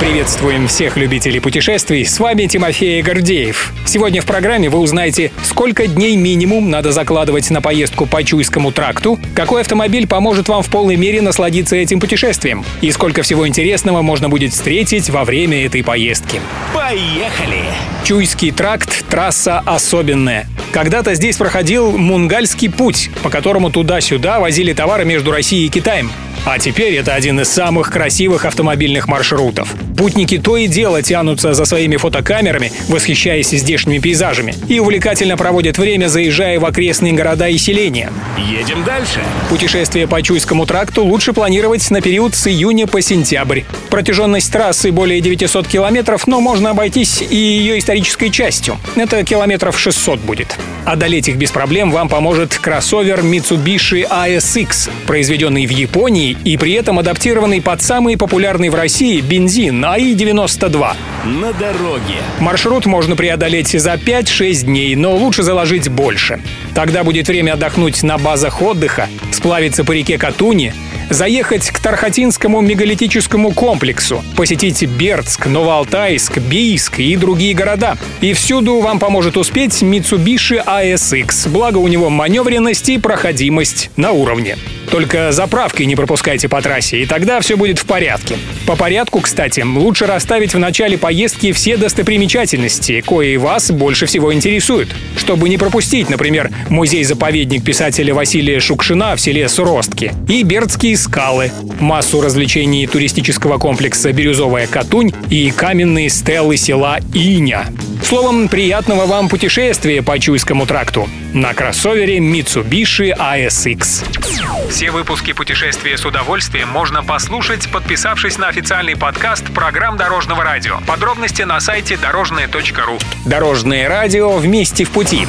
[0.00, 2.04] Приветствуем всех любителей путешествий.
[2.04, 3.72] С вами Тимофей Гордеев.
[3.86, 9.18] Сегодня в программе вы узнаете, сколько дней минимум надо закладывать на поездку по Чуйскому тракту,
[9.34, 14.28] какой автомобиль поможет вам в полной мере насладиться этим путешествием и сколько всего интересного можно
[14.28, 16.40] будет встретить во время этой поездки.
[16.74, 17.62] Поехали!
[18.04, 20.46] Чуйский тракт– трасса особенная.
[20.74, 26.10] Когда-то здесь проходил Мунгальский путь, по которому туда-сюда возили товары между Россией и Китаем.
[26.44, 29.68] А теперь это один из самых красивых автомобильных маршрутов.
[29.96, 36.08] Путники то и дело тянутся за своими фотокамерами, восхищаясь здешними пейзажами, и увлекательно проводят время,
[36.08, 38.12] заезжая в окрестные города и селения.
[38.36, 39.20] Едем дальше.
[39.48, 43.62] Путешествие по Чуйскому тракту лучше планировать на период с июня по сентябрь.
[43.88, 48.76] Протяженность трассы более 900 километров, но можно обойтись и ее исторической частью.
[48.96, 50.58] Это километров 600 будет.
[50.84, 56.98] Одолеть их без проблем вам поможет кроссовер Mitsubishi ASX, произведенный в Японии и при этом
[56.98, 60.94] адаптированный под самый популярный в России бензин АИ-92.
[61.24, 62.16] На дороге.
[62.38, 66.40] Маршрут можно преодолеть за 5-6 дней, но лучше заложить больше.
[66.74, 70.74] Тогда будет время отдохнуть на базах отдыха, сплавиться по реке Катуни,
[71.10, 77.96] заехать к Тархатинскому мегалитическому комплексу, посетить Бердск, Новоалтайск, Бийск и другие города.
[78.20, 84.56] И всюду вам поможет успеть Mitsubishi ASX, благо у него маневренность и проходимость на уровне.
[84.90, 88.36] Только заправки не пропускайте по трассе, и тогда все будет в порядке.
[88.66, 94.88] По порядку, кстати, лучше расставить в начале поездки все достопримечательности, кои вас больше всего интересуют.
[95.24, 101.50] Чтобы не пропустить, например, музей-заповедник писателя Василия Шукшина в селе Суростки и Бердские скалы,
[101.80, 107.68] массу развлечений туристического комплекса «Бирюзовая Катунь» и каменные стелы села Иня.
[108.04, 114.68] Словом, приятного вам путешествия по Чуйскому тракту на кроссовере Mitsubishi ASX.
[114.68, 120.80] Все выпуски путешествия с удовольствием можно послушать, подписавшись на официальный подкаст программ Дорожного радио.
[120.86, 122.98] Подробности на сайте дорожное.ру.
[123.24, 125.26] Дорожное радио вместе в пути.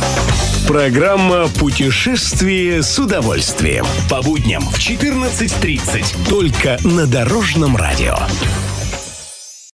[0.67, 3.85] Программа «Путешествие с удовольствием».
[4.09, 6.27] По будням в 14.30.
[6.27, 8.17] Только на Дорожном радио.